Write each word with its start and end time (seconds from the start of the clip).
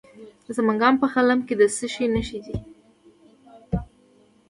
د 0.45 0.47
سمنګان 0.57 0.93
په 1.01 1.07
خلم 1.13 1.39
کې 1.47 1.53
د 1.57 1.61
څه 1.77 1.85
شي 1.93 2.05
نښې 2.13 2.39
دي؟ 2.45 2.55